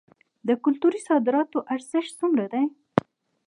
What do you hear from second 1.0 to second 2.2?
صادراتو ارزښت